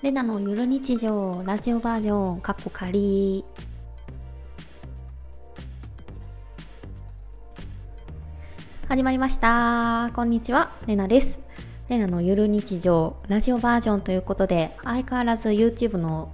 [0.00, 3.44] レナのゆる日常ラジオバージョンカッコ仮。
[8.86, 10.12] 始まりました。
[10.14, 11.40] こんにちはレナです。
[11.88, 16.30] レナのゆる日常ラジオバージョンということで相変わらず YouTube の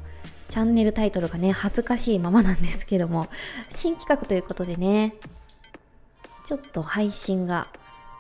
[0.49, 3.29] チャンネルタイトルがね恥ずかしいままなんですけども
[3.71, 5.15] 新企画ということでね
[6.45, 7.69] ちょっと配信が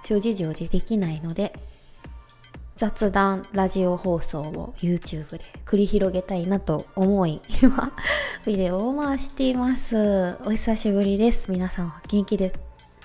[0.04, 1.52] 諸事情でできないので
[2.76, 7.92] 雑談ラジオ放送を YouTube で繰り広げたいなと思い今
[8.44, 10.36] ビデオを回しています。
[10.44, 11.50] お久しぶりです。
[11.52, 12.52] 皆さんは元気で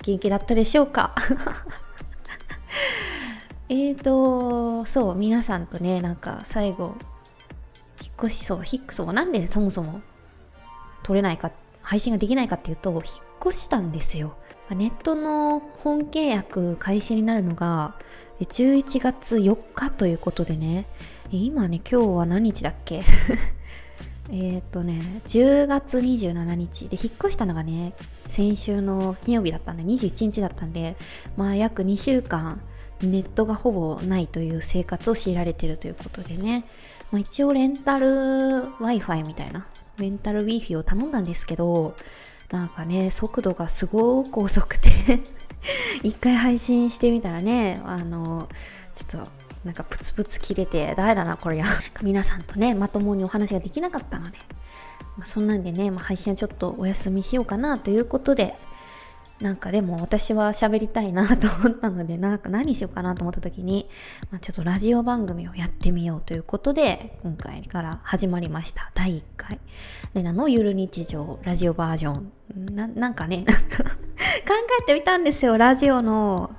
[0.02, 1.14] 元気だったでしょうか？
[3.68, 6.96] えーとそう皆さんとねなんか最後
[8.02, 10.00] 引っ越しそう引っ越そうなんでそもそも
[11.04, 13.02] 撮れないか配信ができないかっていうと引っ
[13.46, 14.34] 越したんですよ。
[14.70, 17.94] ネットの本契約開始になるのが
[18.44, 20.86] 11月4日ということでね。
[21.30, 23.02] 今ね今日は何日だっけ？
[24.32, 27.94] えっとね10月27日で引っ越したのがね
[28.28, 30.96] 先週の金曜日だったんで21日だったんで
[31.36, 32.60] まあ約2週間
[33.02, 36.64] ネットがほぼないという生活を強いられてるということでね、
[37.10, 39.66] まあ、一応レンタル Wi-Fi みたいな
[39.98, 41.96] レンタル Wi-Fi を頼んだんですけど
[42.52, 44.88] なんかね速度がすごく遅くて。
[46.02, 48.48] 一回配信してみたらねあの
[48.94, 49.30] ちょっと
[49.64, 51.66] なんかプツプツ切れて誰だなこれや
[52.02, 54.38] 皆さんとねまともにお話ができなかったので、
[55.16, 58.56] まあ、そんなんでね、まあ、配信はちょっとお休みしようかなということで
[59.40, 63.88] なんかでも私は喋りたいなと思ったのでなんか何しようかなと思った時に、
[64.30, 68.90] まあ、ちょっとラジオ番組をやってみようということで今回から始まりました。
[68.94, 69.58] 第1回。
[70.12, 72.32] レナのゆる日常ラジオバージョン。
[72.74, 73.46] ななんかね
[74.46, 75.56] 考えてみたんですよ。
[75.56, 76.50] ラジオの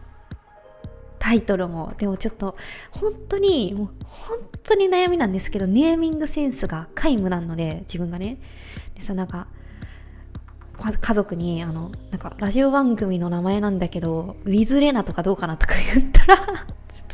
[1.20, 1.94] タイトルも。
[2.00, 2.56] でもちょっと
[2.90, 8.40] 本当にもう本当に悩みなんですけどネーミングセンスが皆無なので自分がね。
[8.96, 9.46] でさなんか
[10.82, 16.66] 家族にあのなんかラジオ番組の名前なんだけどウィズレナとかどうかなとか言ったら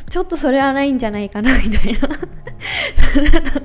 [0.10, 2.08] ちょっとそれはないんじゃないかなみたいな。
[3.32, 3.62] なんか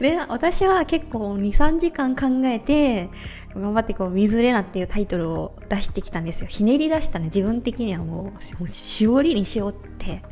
[0.00, 3.10] レナ私は結構23時間考えて
[3.54, 6.48] 頑張ってこう「ウィズレナ」っていうタイトルを出してきたんですよ。
[6.48, 7.26] ひねり出したね。
[7.26, 8.32] 自分的にはもうも
[8.62, 10.22] う絞りにしようって。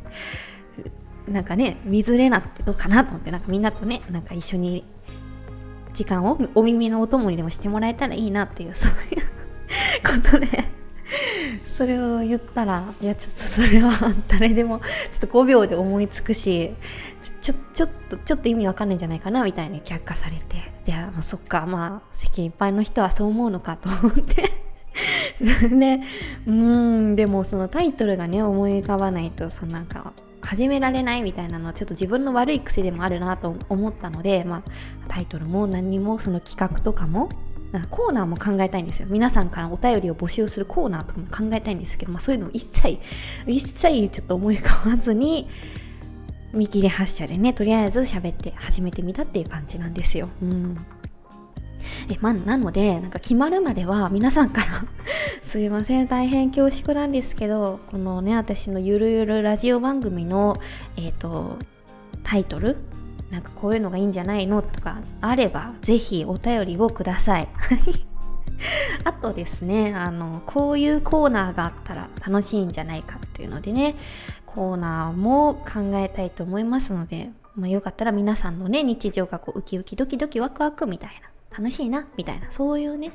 [1.27, 4.83] なんかね「ウィズレナ」ってどうかなと思ってなんかみんなとねなんか一緒に
[5.93, 9.25] 時間をお耳のお供にでもしてもらえたらいいなっていうそういう
[10.23, 10.47] ことで。
[11.65, 13.91] それを言ったらいやちょっとそれは
[14.27, 14.85] 誰でもちょ
[15.17, 16.71] っと5秒で思いつくし
[17.41, 20.73] ちょちょっとちょっと意味わかんないんじゃないかなみたいに却下されて。
[20.85, 24.51] いや、まあ、そっかまあ世間いっぱいの人はそう思うのかと思って。
[25.69, 25.99] で
[26.45, 34.63] うんでもそのタイトルがね思い浮かばないとそのなんか始められないみたいなのはちょっと自分の悪い癖でもあるなと思ったので、まあ、
[35.07, 37.29] タイトルも何にもその企画とかも
[37.89, 42.99] コーナーも考えたいんですよ皆さんからお便りを募集するコーナーとかも考えたいんですけど、まあ、そういうのを一切
[43.47, 45.47] 一切ちょっと思い浮かばずに
[46.53, 50.29] 見切り発車でねとりあえず喋って始めてみたっていう感じなんですよ。
[50.41, 50.77] うん
[52.09, 54.67] えま、なのでなんか決まるまでは皆さんから
[55.41, 60.57] すいません大変恐縮なんですけどこのね私のゆるゆるラジオ番組の
[60.97, 61.57] えっ、ー、と
[62.23, 62.77] タイトル
[63.29, 67.47] なんかこういうのがいいんじゃないのとかあればぜひお便りをください。
[69.03, 73.95] あとですねあのこういうコーナーがあったら楽しいんじゃないかっていうのでね
[74.45, 83.13] コーナーも考えたいと思いますので、まあ、よかったら皆さんのね日常がこうウキウキドキドキワクワクみたいな楽しいなみたいなそういうね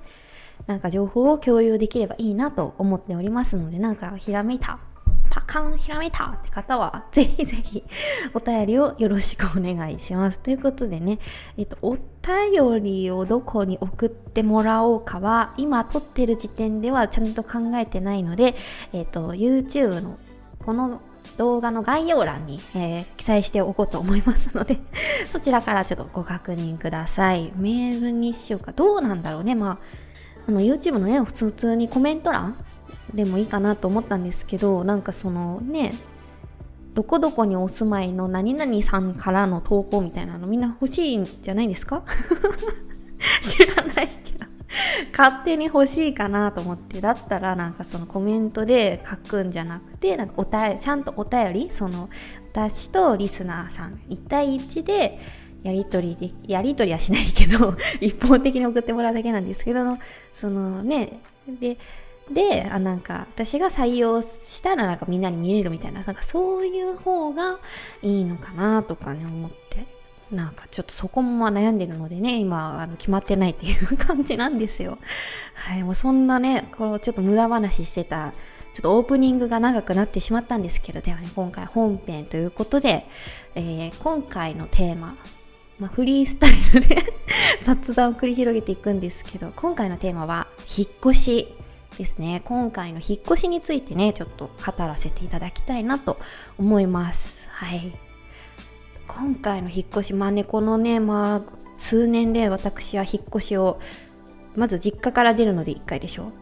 [0.67, 4.79] なんか情報を共有できればいいなと思っておりますのでなんかひらめいた
[5.31, 7.85] パカンひらめいたって方は ぜひぜひ
[8.35, 10.39] お便りをよろしくお願いします。
[10.39, 11.19] ということでね、
[11.57, 18.55] えっと、お便りをどこに送ってもらおうかは今撮ってる時点ではちゃんと考えてないので、
[18.93, 20.19] えっと、YouTube の
[20.65, 21.01] この
[21.39, 24.79] 動画の概要欄に、えー、記載しておこうと思いますので
[25.31, 27.53] そちらからちょっとご確認ください。
[27.57, 28.73] メールにしようか。
[28.73, 29.55] どうなんだろうね。
[29.55, 29.79] まあ、
[30.49, 32.57] あの YouTube のね、普通にコメント欄
[33.15, 35.95] でもいいかなと思ったんですけど、なんかそのね、
[36.95, 42.03] どこどこにお住まいの何々さんからの投稿みたいなのみんな欲しいんじゃないですか？
[43.41, 44.09] 知らない
[45.17, 52.09] 勝手に欲しいかなと思ってだったらなんかそのコメントで書くんじゃなくてなんかおたちゃんとお便りその
[52.53, 55.19] 私とリスナーさん1対1で
[55.63, 59.99] やり取りでやり取りはしないけど 一方的に送ってもらうだけなんですけど
[60.33, 61.79] そのねで
[62.33, 67.59] であなんか私が採用したらなんかみんなに見れるみたいななんかそういう方が
[68.03, 69.98] いいのかなとかね思って。
[70.31, 74.99] なんかちょっとそこも悩んでるのでね、今、あの決まってないっていう感じなんですよ。
[75.55, 78.33] はい、もうそんなね、このちょっと無駄話してた、
[78.73, 83.07] ちょっとオープニングが長くなってしまったんですけど、ではね、今回本編ということで、
[83.55, 85.17] えー、今回のテーマ、
[85.81, 87.05] まあ、フリースタイルで
[87.63, 90.47] 雑談を繰り広げていくんですけど、今回のテーマは、
[90.77, 91.55] 引っ越し
[91.97, 92.43] ですね。
[92.45, 96.19] 今回の引っ越しについてね、ちょっと語らせていただきたいなと
[96.59, 97.49] 思います。
[97.51, 98.08] はい。
[99.09, 101.43] 今回の引っ越しまあねこのねまあ
[101.79, 103.81] 数年で私は引っ越しを
[104.55, 106.33] まず実家から出るので1回でしょ。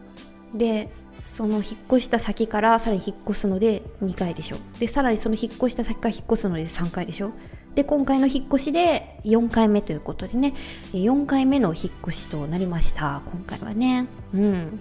[0.53, 0.89] で
[1.23, 4.57] その引っ越した先からさらに引っ越すので2回でしょ。
[4.79, 7.31] でさらにその引っ越した先から引っ越すので3回でしょ。
[7.75, 10.53] で今回の引っ越しで4回目ということでね。
[10.93, 13.21] 4回目の引っ越しとなりました。
[13.25, 14.07] 今回はね。
[14.33, 14.79] うん。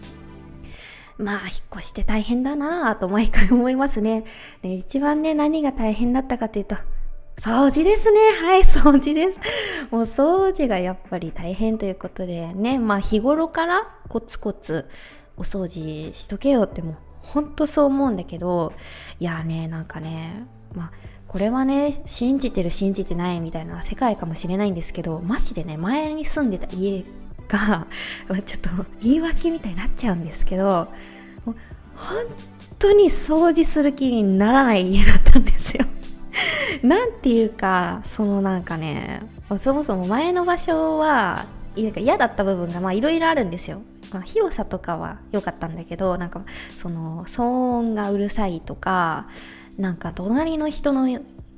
[1.18, 4.24] まあ引っ越して大変だなぁと毎回思いますね。
[4.62, 6.76] で一番ね何が大変だったかというと
[7.36, 8.20] 掃除ですね。
[8.42, 9.40] はい、掃除です。
[9.92, 14.88] もう掃除がやっぱり大変ということでね、まあ日頃からコツコツ
[15.36, 18.72] お掃除しとけよってもうほんとそう思うんだけど、
[19.20, 20.92] いやね、なんかね、まあ
[21.28, 27.04] これはね、信じてる信じてないみたいな世界かもしれないんですけど、マジでね、前に住んでた家
[27.48, 27.86] が、
[28.46, 30.88] ちょっと言い訳みたいになっちゃうんですけど、
[31.44, 31.56] もう
[31.96, 32.24] 本
[32.78, 35.84] 当に掃除する気にならない家だったんですよ。
[36.82, 39.20] なんていうかそのなんかね
[39.58, 41.46] そもそも前の場所は
[41.76, 46.42] なんか嫌だった部分がいろいろあるんですよ、まあ、広さとかは良かったんだけどなんか
[46.76, 47.42] その騒
[47.78, 49.26] 音がうるさいとか
[49.78, 51.06] なんか隣の人の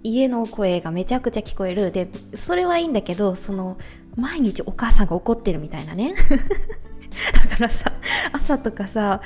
[0.02, 1.90] 家の声がめちゃくちゃ聞こえる。
[1.90, 3.78] でそれはいいんだけどその
[4.16, 6.14] 毎日お母さんが怒ってるみたいなね。
[7.50, 7.92] だからさ
[8.32, 9.20] 朝とかさ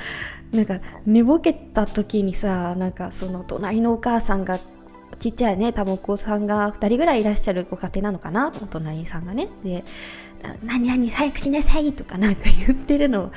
[0.51, 4.59] なんか寝ぼけた時にさなんかその隣のお母さんが
[5.19, 8.51] ちっちゃいね多分お子さんが2人ぐらいいらっしゃるご家庭なのかな？
[8.61, 9.47] お隣さんがね。
[9.63, 9.83] で
[10.63, 13.23] 「何々早くしなさい」とかなんか言ってるの。
[13.25, 13.31] を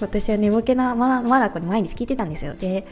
[0.00, 2.54] 私は寝ぼけなままだこに毎日聞いてたんですよ。
[2.54, 2.86] で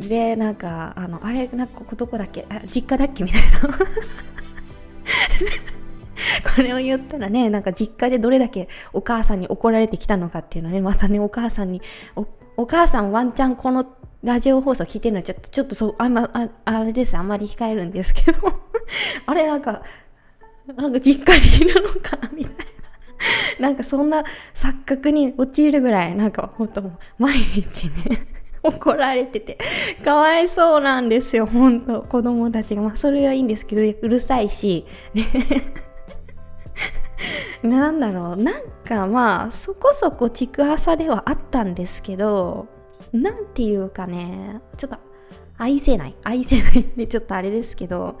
[0.00, 2.46] でなんかあのあれなんかここどこだっけ？
[2.50, 3.24] あ実家だっけ？
[3.24, 3.78] みたいな。
[6.56, 11.80] これを言ったらねなんか実家でどれだけお母さんに怒られてきたのかっていうのねまたねお母さんに
[12.56, 13.86] お母さんワンチャンこの
[14.24, 18.38] ラジオ放送聞いてるのちょっと、ちょっとそう、あんま、ああれです、あんまり控えるんですけど
[19.26, 19.82] あれなんか、
[20.66, 22.64] なんか実家にいるのかなみたいな。
[23.60, 24.24] なんかそんな
[24.54, 26.82] 錯覚に陥るぐらい、なんかほんと
[27.18, 27.92] 毎日ね
[28.62, 29.56] 怒られてて、
[30.04, 32.02] かわいそうなんですよ、ほんと。
[32.02, 32.82] 子供たちが。
[32.82, 34.84] まあそれはいいんですけど、うるさいし、
[35.14, 35.24] ね
[37.62, 42.66] なんだろう、なんかまあ、そこそこちくはさではあったんですけど、
[43.12, 44.98] 何ていうかねちょっと
[45.56, 46.16] 愛せない。
[46.24, 48.18] 愛せないってちょっとあれですけど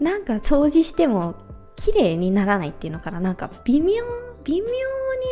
[0.00, 1.34] なんか掃除しても
[1.74, 3.20] 綺麗にならないっていうのかな。
[3.20, 4.04] なんか微妙
[4.46, 4.72] 微妙に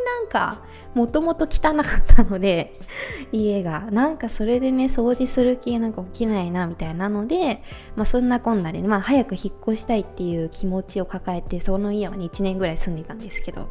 [0.04, 0.58] なんか
[0.94, 2.72] もともと汚かったので
[3.32, 3.88] 家が。
[3.90, 7.62] なんかそれでね掃除する気なんか起きないなみたいなので
[7.96, 13.68] まあそんなこんなでねまあ早く引っ越したいっていう気持ちを抱えてその家はね1年ぐらい住んでたんですけど。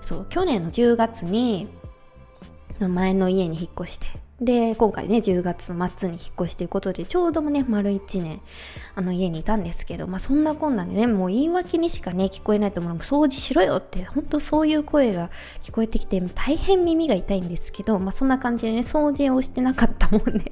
[0.00, 1.68] そう去年の10月に
[2.80, 4.06] 前の家に引っ越して
[4.40, 8.40] で、今回ね、10月末に引っ越しということで、ちょうどもね、丸1年、
[8.94, 15.30] あの家にいたんですけど、まあそんなこんなでね、もう言い訳にしかね、聞こえないと思う、掃除しろよって、本当そういう声が
[15.62, 20.44] 聞こえてきて、大変耳が痛いんですけど、まあそんな感じでね、掃除をしてなかったもんね。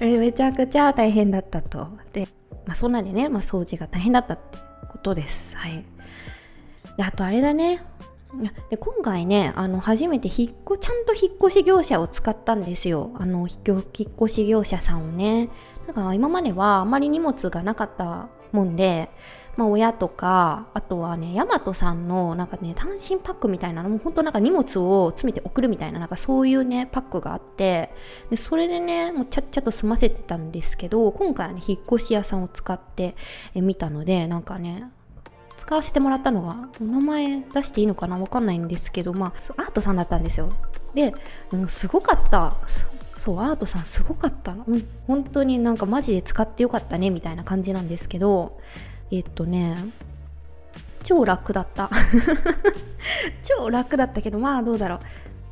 [0.00, 1.90] めちゃくちゃ大変だったと。
[2.12, 2.26] で、
[2.66, 4.58] まあそんなにね、まあ掃除が大変だったって
[4.90, 5.56] ことです。
[5.56, 5.84] はい。
[6.96, 7.82] で、あとあれだね、
[8.70, 13.10] で今回ねあの初めて引っ越ちゃんと引っ越し業者を使ったんですよ。
[13.14, 15.50] あの引っ越し業者さんをね。
[15.86, 19.10] だから今まではあまり荷物がなかったもんで
[19.56, 27.90] まあ、親とかあとはねヤマトさんのなんかね単身パックみたいなのも本当なんか荷物を詰めて送るみたいななんかそういうねパックがあって
[28.30, 33.14] でそれでねもうちゃっちゃと済ませてたんですけど今回はね引っ越し屋さんを使って
[33.54, 34.90] みたのでなんかね
[35.56, 40.50] 使わせてもらったのはお名前出していいのかなわかんないんですけどまあアートさんだったんですよ。
[40.94, 41.12] で、
[41.52, 42.56] う、すごかった。
[43.16, 48.60] そうアートさんすごかったの、うん、本当になんかマジで使ってよかったねみたいな感じなんですけど
[49.10, 49.76] えっとね
[51.02, 51.90] 超楽だった。
[53.42, 55.00] 超楽だったけどまあどうだろう。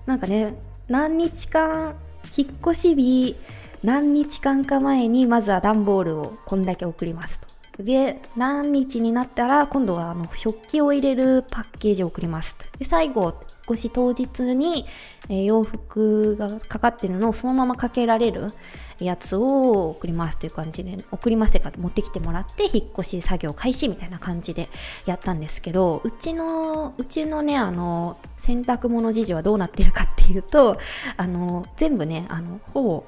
[0.07, 0.55] なんかね
[0.89, 1.95] 何日間
[2.37, 3.37] 引っ越し日
[3.83, 7.52] 何日間か前にまずは段ボールをこんだけ送りますと。
[7.79, 12.57] で何日になったら今度はあの食器を入れるパッケージを送ります。
[12.79, 13.35] で最後
[13.71, 14.85] 越し当日に、
[15.29, 18.53] えー、洋服がかかってるのをそのままかけられる
[18.99, 24.69] やつを送りますという感じで送りますってか持ってきてもらって引っ越し作業開始みたいな感じで
[25.07, 30.79] やったんですけどうちのうちのねあの洗濯物事情はどうなってるかっていうと
[31.17, 33.05] あの全部ねあのほぼ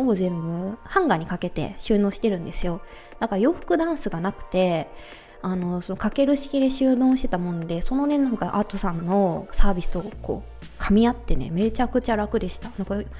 [0.00, 2.80] ほぼ全部ハンガーにかけて収納してるんですよ。
[3.18, 4.88] だから洋服ダンスがなくて
[5.42, 12.70] あのそのかける式で収納してたもんでそのねなんかアートさんのサービスとこう噛み合ってねめちゃくちゃ楽でした。
[12.78, 13.10] なんか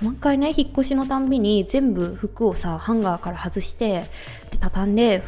[0.00, 4.04] 毎回ね引っ越しのたんびに全部服をさハンガーから外して
[4.50, 5.22] で畳んで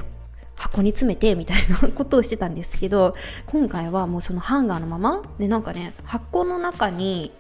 [0.57, 3.15] 箱に詰めてみたいなことをしてたんですけど
[3.47, 7.33] 今回はもうそのハンガーのままでなんかね箱の中に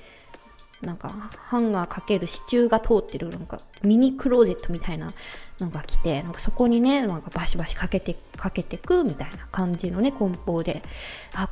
[0.82, 5.12] なんかハンガーかける支柱が通ってるなんかミニクローゼットみたいな
[5.60, 10.82] のが来てなんかそこにねなんかバシバシかけてかけてくみたいな感じのね梱包で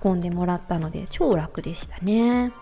[0.04, 2.54] 運んでもらったので超楽でしたね、ま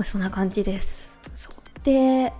[0.00, 1.16] あ、そんな感じです。
[1.34, 1.54] そう。
[1.84, 2.32] で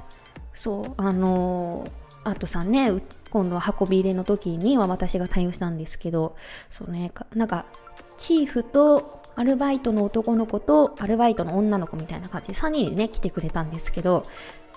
[0.52, 2.90] そうあのー、あとさんね
[3.30, 6.36] 今度は運び入れの時には私が対応したんですけど
[6.68, 7.66] そうねなんか
[8.16, 12.48] チーフとアルバイトの男の子とアルバイトの女の子みたいな感じ。
[12.48, 14.24] で3人でね来てくれたんですけど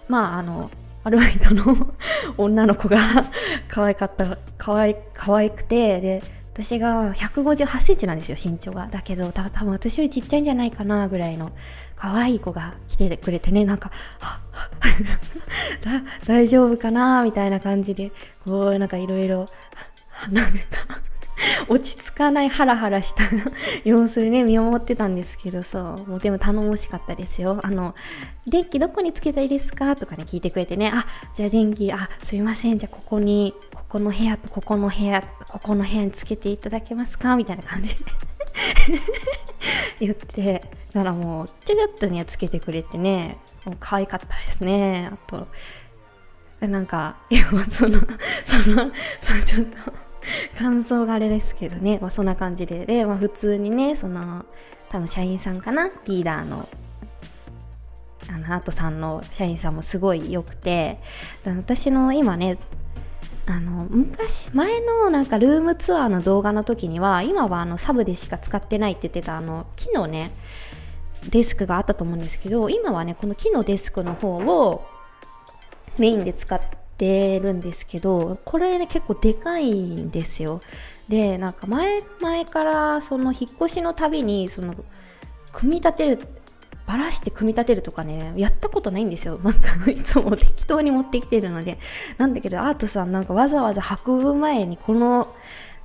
[0.08, 0.72] まああの
[1.04, 1.94] アルバイトの
[2.38, 2.98] 女の子が
[3.70, 6.22] 可愛かった可愛可愛くてで
[6.54, 8.88] 私が158センチなんですよ身長が。
[8.88, 11.52] だけどた多分私よりちっちゃいんじゃないかなぐらいの
[11.96, 14.40] 可愛い子が来てくれてねなんかは
[16.26, 18.12] 大丈夫かなみたいな感じで
[18.44, 19.46] こうなんかいろいろ
[20.32, 20.52] なんか
[21.68, 23.24] 落ち着かないハラハラした
[23.84, 27.60] 様子でね見守ってたんですけどそうもうでも頼もしかったですよ。
[27.64, 27.96] あの
[28.46, 30.92] 電気どこにつけたいですかとかね聞いてくれてね。
[30.94, 32.78] あじゃあ電気あすいません。
[32.78, 37.36] じゃあここにここの部屋とここの部屋ここの部屋につけていただけますか？
[37.36, 38.06] みたいな感じで
[40.08, 40.64] 言って
[40.94, 43.38] だからもうちょちょっとにはつけてくれてね。
[43.66, 45.10] もう可愛かったですね。
[45.12, 45.48] あと
[46.62, 48.00] なんかいやそのその
[48.46, 48.92] その
[49.46, 50.07] ちょっと
[50.58, 52.86] 感想があれですけどね、まあ、そんな感じで。
[52.86, 54.46] で、まあ、普通にねその
[54.90, 55.90] 多分社員さんかな？
[56.06, 56.68] リーダーの
[58.30, 61.00] あのアートさんの社員さんもすごい良くて。
[61.46, 62.58] 私の今ね
[63.50, 70.32] あの昔前のなんかルームツアーの動画の時には今はあのサブでしか使ってないって言ってたあの木のね
[71.30, 74.86] デスクがあったと思うんですけど今はねこの木のデスクの方を
[75.98, 80.62] メインで使っててるんですけどこれね結構でかいんですよ。
[81.08, 84.76] でなんか前前からその引っ越しのたびにその
[85.54, 86.20] 組み立てる
[86.86, 89.40] ばらして組み立てるとかねやったことないんですよ。
[89.44, 91.78] なんかいつも適当に持ってきてるので。
[92.18, 95.34] なんだけどアートさんなんかわざわざ運ぶ前にこの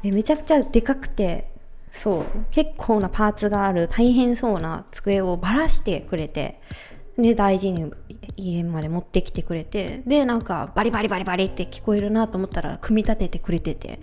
[0.03, 1.49] めちゃくちゃでかくて
[1.93, 6.61] そう結構なパーツがある大変そうな机をばらしてくれて
[7.19, 7.93] で大事に
[8.37, 14.01] 家まで持ってきてくれてでなんかバリバリバリバリって聞こえるなと思ったら組み立ててくれてて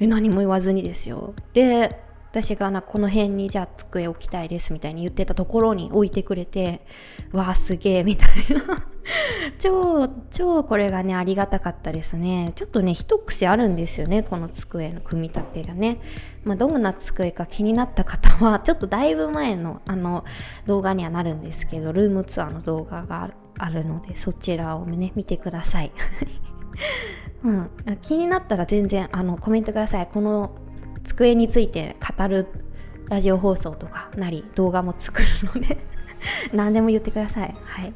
[0.00, 1.34] え何も言わずにですよ。
[1.52, 6.84] で私がなこの辺にじゃあ机置きたいですみたいに言ってたところに置いてくれて
[7.32, 8.86] わあすげえみたいな。
[9.58, 12.52] 超超これがねありがたかったですね。
[12.54, 16.00] ちょっとね一癖あるんですよねこの机の組み立てがね。
[16.44, 20.24] まあ、どんな机か気になった方は ちょっとだいぶ前のあの
[20.66, 25.92] 動画にはなるんですけどルームツアーの動画があるのでそちらをね見てください。
[27.44, 27.70] うん、
[28.02, 30.08] 気になったら全然あのコメントください。
[30.12, 30.50] この
[31.08, 32.46] 机について語る
[33.08, 35.78] ラジオ放送とかなり動画も作るので
[36.52, 37.56] 何でも言ってください。
[37.64, 37.94] はい。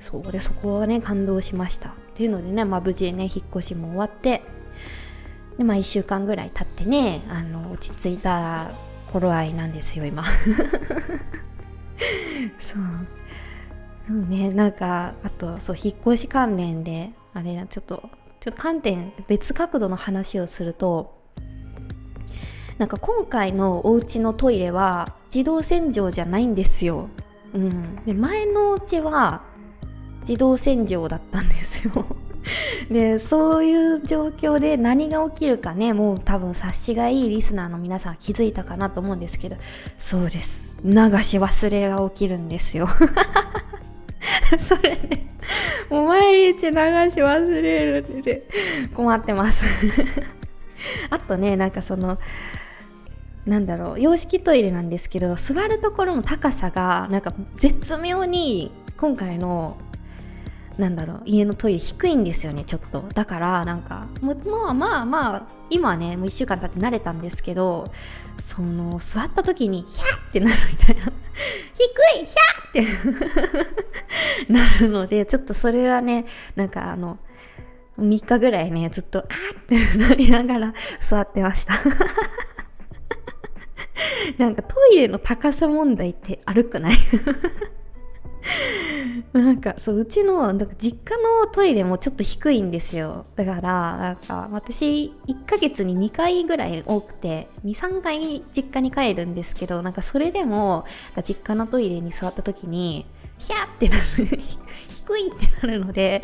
[0.00, 1.90] そうでそこはね感動しました。
[1.90, 4.42] っていうのでね、まあ、無事ね引っ越しも終わって
[5.56, 8.70] でまあ1週間ぐらい経ってねあの落ち着いた
[9.12, 10.24] 頃合いなんですよ今。
[12.58, 12.82] そう。
[14.10, 18.10] うんねなんかあとそう引っ越し関連であれちょっと
[18.40, 21.23] ちょっと観点別角度の話をすると
[22.78, 27.08] なんか今回のお家のトイレは自動洗浄じゃないんですよ。
[27.54, 29.42] うん、で前のお家は
[30.20, 32.04] 自動洗浄だったんですよ。
[32.90, 39.56] でそういう状況で何が起きるかねもう多分察しがいいリスナーの皆さん気づいたかなと思うんですけど
[39.98, 42.86] そうです流し忘れが起きるんですよ
[44.58, 45.34] それね
[45.88, 46.72] もう毎日流し
[47.22, 48.42] 忘れるって
[48.92, 49.64] 困ってます
[51.08, 52.18] あとねなんかその
[53.46, 59.76] なんだろう洋式トイレなんですけど座るところの高さがなんか絶妙に今回の
[60.78, 63.04] なんだろう家のトイレ低いんですよねちょっと。
[63.14, 67.92] だからなんかもうまあまあまあ今はねもう1週間経って慣れたんですけど
[68.38, 71.12] その座った時にヒャーってなるみたいな。
[71.74, 73.66] 低いヒャーっ
[74.46, 74.52] て。
[74.52, 76.24] なるのでちょっとそれはね
[76.56, 77.18] なんかあの
[78.00, 81.74] 3日ぐらいねずっとあーってなりながら座ってました。
[84.38, 86.94] なんかトイレの高さ問題って歩くない？
[89.32, 93.24] なんかそううちのなんか実家のトイレもちょっと低いんですよ。
[93.36, 100.84] だからなんか私1ヶ月に2回ぐらい多くて23回実家に帰るんですけどなんかそれでも
[101.22, 103.06] 実家のトイレに座った時に
[103.38, 104.38] ヒャってなる
[104.88, 106.22] 低いってなるので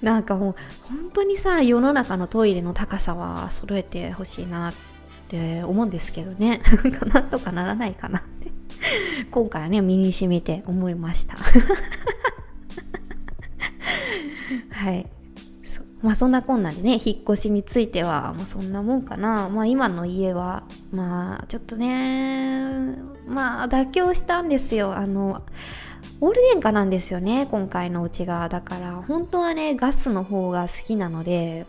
[0.00, 0.54] なんかもう
[0.88, 4.74] 本当にさ世の中のトイレの高さは揃えてほしいなっ
[5.28, 6.62] って思うんですけどね。
[7.12, 8.50] なんとかならないかなって。
[9.30, 11.36] 今回はね身にしみて思いました。
[14.72, 15.06] はい。
[16.00, 19.50] まあそんなこんなでね引っ越しについては、まあ、そんなもんかな。
[19.50, 24.96] まあ今の家はまあちょっとねまあ妥協したんですよ。
[24.96, 25.42] あの
[26.20, 28.48] オール電化なんですよね今回のうちが。
[28.48, 31.66] だから本当はねガスの方が好きなので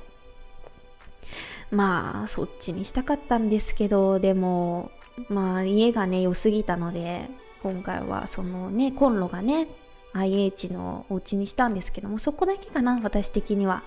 [1.72, 4.92] まあそっちにしたかったんですけどでも
[5.28, 7.30] まあ家がね良すぎたので
[7.62, 9.68] 今回はそのねコンロがね
[10.14, 13.84] IH のお家にしたんですけどもそこだけかな私的には。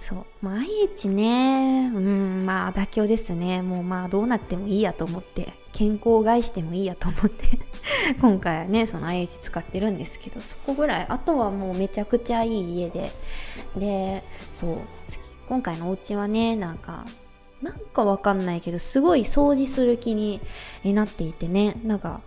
[0.00, 3.62] そう、まあ、IH ねうんまあ妥協ですね。
[3.62, 7.44] もうまあどうなってもいいやと思って健康を害してもいいやと思って
[8.20, 11.06] 今回はねその IH 使ってるんですけどそこぐらい。
[11.08, 13.10] あとはもうめちゃくちゃいい家で。
[13.76, 14.22] で
[14.52, 14.78] そう。
[15.48, 17.04] 今回のお家はねなんか
[17.62, 20.40] なんかわかんないけどすごい掃除する気に
[20.84, 21.76] なっていてね。
[21.84, 22.20] なんか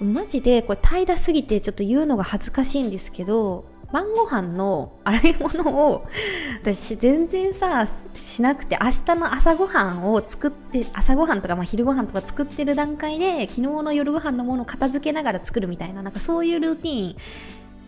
[0.00, 6.06] マジでこれ平らすぎてちょっと言うのが恥ずかしいんですけど晩ご飯の洗い物を
[6.62, 17.16] 私全然さしなくて明日の朝ごはんを作って朝ごはんとか、まあ、昼ごはんとか作ってる段階で昨日の夜ご飯のものを片付けながら作るみたいななんかそういうルーティン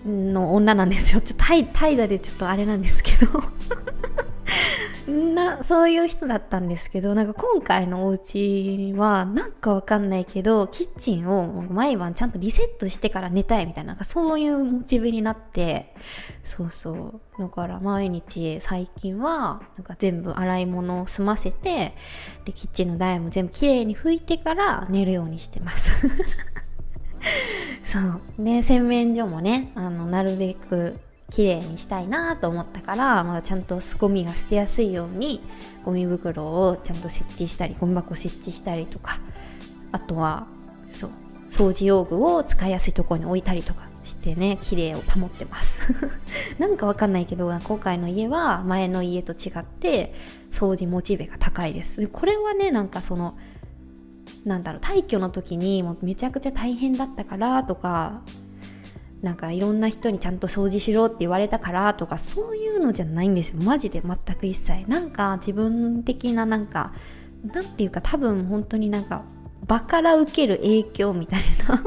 [0.07, 1.21] の女なんですよ。
[1.21, 3.41] ちょっと怠惰でちょっとあれなんですけど。
[5.35, 15.95] なそういう人だったんですけどなんか今回のお家はなんかわかんないけどキッチンを毎晩ちゃんとリセットしてから寝たいみたいななんかそういうモチベになって。
[16.45, 17.21] そうそう。
[17.39, 21.95] だから毎日最近はなんか全部洗い物を済ませて
[22.45, 26.09] でキッチンの台も全部きれいに拭いてから寝るようにしてます。
[27.85, 28.21] そう。
[28.39, 30.99] で洗面所もねあのなるべく
[31.31, 35.41] 綺麗にしたいなと思ったから、まあ、ちゃんとすゴミが捨てやすいように
[35.85, 39.19] ゴミ袋をちゃんと設置したりゴミ箱設置したりとか
[39.93, 40.47] あとは
[40.91, 41.11] そう
[41.51, 45.95] 掃除用具を使いやすいところに置いたりとかしてね綺麗を保ってます。
[46.59, 50.15] なんかわかんないけど今回の家は前の家と違って
[50.51, 52.07] 掃除モチベが高いです。
[52.09, 53.35] これはねなんかその
[54.45, 58.23] なんだろう退去の時にもうめちゃくちゃ大変だったからとか
[59.23, 63.63] なんかいろんな人にちゃんと掃除しろって言われたからとかそういうのじゃないんですよ。
[63.63, 64.91] マジで全く一切。
[64.91, 66.93] なんか自分的ななんか
[67.45, 69.23] なんていうか多分本当になんか
[69.67, 71.85] 場から受ける影響みたいな。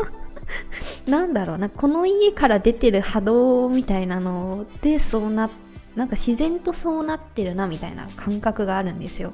[1.19, 1.57] なんだろう。
[1.57, 5.49] なこの家から出てる波動みたいなのでそうな
[5.95, 9.33] なんか自然とそうなってるなみたいな感覚があるんですよ。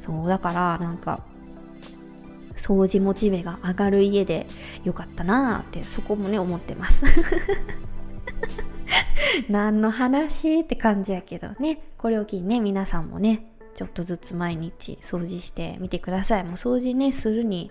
[0.00, 1.20] そうだからなんか
[2.64, 4.46] 掃除モチベが上がる家で
[4.84, 7.04] よかったなーってそこもね思ってます。
[9.50, 11.80] 何の話って感じやけどね。
[11.98, 16.44] これを機にね皆さんもねちょっとずつ毎日掃除してみてください。
[16.44, 17.70] もう掃除ねするに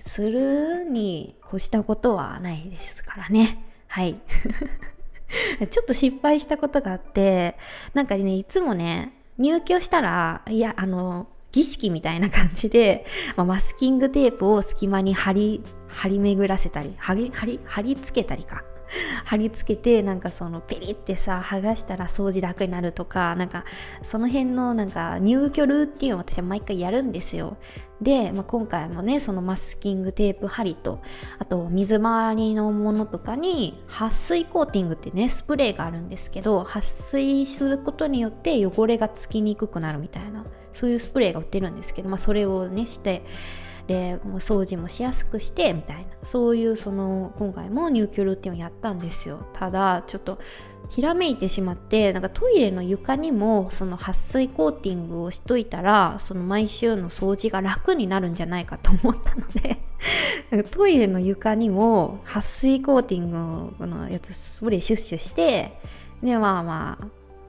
[0.00, 3.62] するに越したことはないですからね。
[3.86, 4.16] はい。
[5.70, 7.56] ちょっと失敗したことがあって
[7.94, 18.62] なんかねいつもね入居したらいやあの儀式みたいな感じで、まあ、マスキングテープを隙間に貼り、張り巡らせたり、貼り、貼り、貼り付けたりか。
[19.24, 23.64] 貼り付けてなんかそのペリってさ剥がしたら掃除楽になるとかなんか
[24.02, 27.56] その辺のなんか入居ルーティンを私は毎回やるんですよ。
[28.00, 31.00] で、まあ、今回もねそのマスキングテープ貼りと
[31.38, 43.24] あと水回りのものとかに撥水コーティングってねスプレーがあるんですけど撥水することによって汚れがつきにくくなるみたいなそういうスプレーが売ってるんですけど、まあ、それをねして
[43.86, 46.06] で掃除もしやすくしてみたいな。
[46.22, 49.46] そういうその今回も入居ルーティンをやったんですよ。
[49.52, 50.38] ただちょっと
[50.90, 59.80] ひらめいてしまってなんかトイレの床にもその撥水コーティングをしといたらその毎週の掃除が楽になるんじゃないかと思ったので
[60.50, 63.30] なんかトイレの床にも撥水コーティン
[63.78, 65.80] グのやつスプレーシュッシュして
[66.22, 67.06] でまあまあ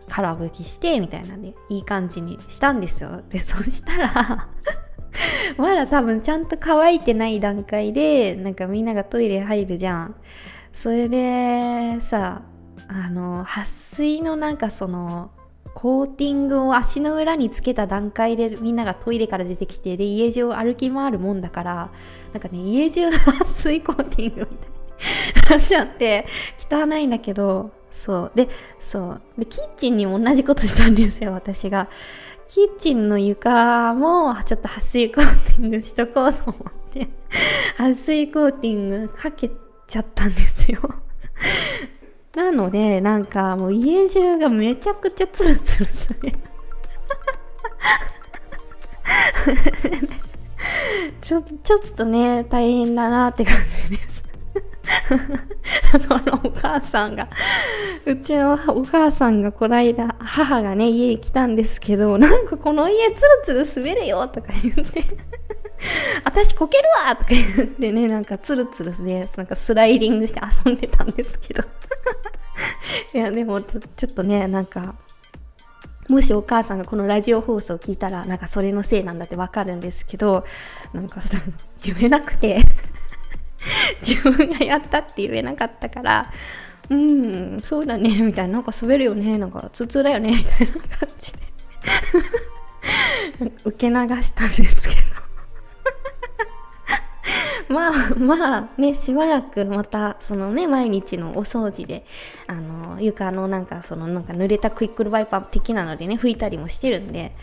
[0.09, 3.21] 空拭きしてみたいなんでいい感じにしたんですよ。
[3.29, 4.47] でそしたら
[5.57, 10.15] まだ多分ちゃんと乾いてない段階でなんかみんながトイレ入るじゃん。
[10.73, 12.43] それでさ
[12.87, 15.31] あの撥水のなんかその
[15.73, 21.91] コーティングを足の裏につけた段階でみんながトイレから出てきてで家中を歩き回るもんだから
[22.33, 24.77] なんかね家中の撥水コーティングみたいに
[25.49, 26.25] なっちゃって
[26.71, 28.31] 汚いんだけどそう。
[28.35, 28.47] で
[28.79, 29.21] そう。
[29.37, 31.89] でキッチンにも同じことしたんですよ私が。
[32.47, 37.07] キッチンの床もちょっと撥水コーティングしとこうと思って
[37.77, 39.51] 撥水コーティングかけ
[39.87, 40.79] ちゃったんですよ
[42.37, 46.31] なので、なんかもう家中がめちゃくちゃツルツルする。
[51.19, 54.16] ちょ、ちょっとね、大変だなって感じです。
[56.09, 57.27] あの、お母さんが、
[58.05, 63.21] うちのお母さんがこないだ、母がね、家に来たんですけど、なんかこの家ツ
[63.53, 65.03] ルツル滑るよとか言って
[66.23, 71.63] 私こけるわとか言ってね、なんかツルツルで、なんかスライディングして遊んでたんですけど。
[73.13, 74.95] いや、でもちょちょっとね、なんか、
[76.09, 80.45] もしお母さんがこのラジオ放送を聞いたら、なんかそれのせいなんだってわかるんですけど、
[80.93, 82.59] なんかその、言えなくて。
[84.01, 86.31] 自分がやったって言えなかったから、
[86.89, 91.39] うん、そうだね、みたいな、なんか滑るよね、なんか、通通だよね、みたいな感じで。
[93.65, 95.07] 受け流したんですけど。
[97.73, 102.05] まあまあねしばらくまたそのね毎日のお掃除で
[102.47, 107.33] あの床のなんかそのなんか濡れたクイックルワイパー的なのでね拭いたりもしてるんで、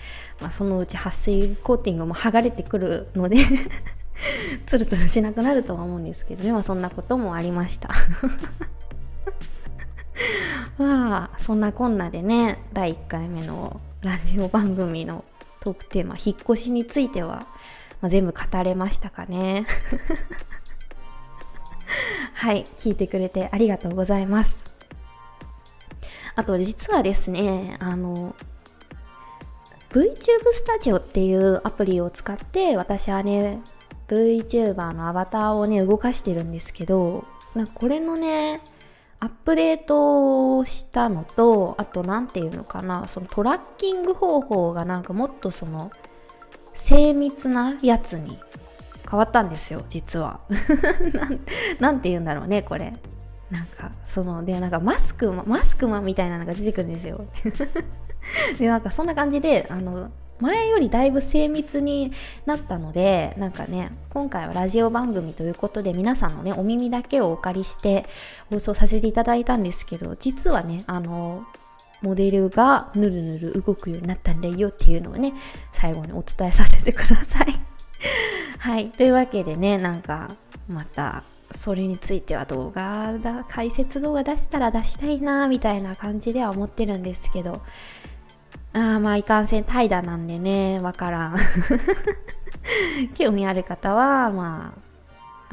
[0.41, 3.37] まあ、そのうち撥水コーティングも剥がれてくるので。
[4.67, 7.91] ツルツルしなくなるとは思うんですけどね、まあ、そんなこともありました。
[10.79, 15.25] まあそんなこんなでね第1回目のラジオ番組の
[15.61, 17.47] トークテーマ引っ越しについては
[18.05, 19.65] まあ、全部語れましたかね。
[22.35, 24.75] はい聞いてくれてありがとうございます。
[26.35, 28.37] あと実はですねあの
[29.89, 33.63] VTube スタジオっていうアプリを使って私はね
[34.09, 38.61] VTuber のアバターをね動かしてるんですけどなんかこれのね
[39.21, 45.91] アップデートしたのとあと何て言うのかなそのトラッキング方法がなんかもっとその
[46.75, 48.39] 精密なやつに
[49.09, 50.41] 変わったんですよ実は。
[51.79, 52.95] なんて言うんだろうねこれ。
[53.51, 57.27] なんかそのでなんかマスクマスクマンみたいなのが出てくるんですよ。
[58.59, 60.11] でなんかそんな感じであの
[60.41, 62.11] 前よりだいぶ精密に
[62.45, 68.07] なったのでなんかね今回はラジオ番組ということで皆さんのねお耳だけをお借りして
[68.51, 71.45] 放送させていただいたんですけど実はねあの
[72.03, 75.33] モデルがぬるぬる動くようになったんだよっていうのをね
[75.73, 77.47] 最後にお伝えさせてください。
[78.59, 78.91] はい。
[78.91, 80.31] というわけでねなんか
[80.69, 87.63] またそれについては動画だ解説動画出したら出したいなみたいな感じでは思ってるんですけど
[88.75, 91.37] ああまあいかんせん怠惰なんでねわからん
[93.15, 94.85] 興味ある方はまあ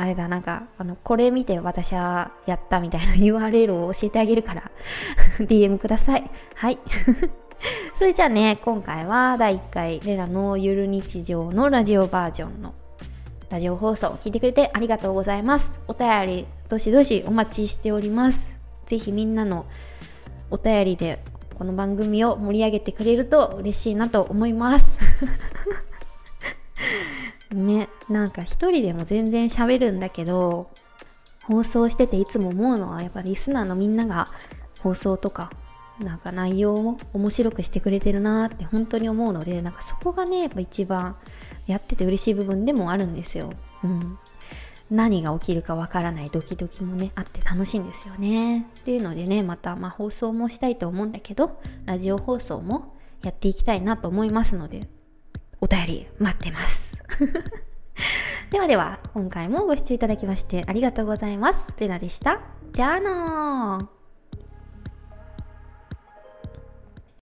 [0.01, 4.71] あれだ、なんか、あの、これ見て私はやったみたいな URL を教えてあげるから
[5.38, 6.31] DM ください。
[6.55, 6.79] はい。
[7.93, 12.73] それじゃあね、今回は第1回レラのゆる日常のラジオバージョンの
[13.51, 15.79] ラジオ放送を聞いてくれてありがとうございます。
[15.88, 18.60] お便りどしどしお待ちしております。
[18.88, 19.67] ぜひみんなの
[20.49, 21.19] お便りで
[21.62, 24.97] この番組を盛り上げてくれると嬉しいなと思います。
[27.54, 30.71] ねなんか一人でも全然喋るんだけど
[31.43, 34.28] 放送してていつも思うのはやっぱリスナーのみんなが
[34.80, 35.52] 放送とか
[36.00, 41.15] なんか内容を面白くしてくれてるなって本当に思うのでなんかそこがねやっぱ一番
[41.67, 43.54] やってて嬉しい部分でもあるんですよ。
[43.84, 44.17] うん、
[44.91, 48.67] 何が起きるかわからないドキドキもねあって楽しいんですよね。
[48.82, 54.88] っていうのでねまたまあ放送もしたいと思うんだけどラジオ放送もやっていきたいなと思いますので
[55.62, 56.97] お便り待ってます。
[58.51, 61.73] ではでは、今回もご視聴いただきましてありがとうございます。
[61.80, 62.41] レナでした。
[62.73, 64.00] じゃあのー。